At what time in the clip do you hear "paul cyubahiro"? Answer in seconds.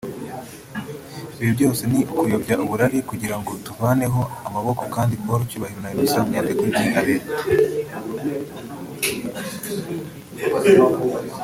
5.23-5.79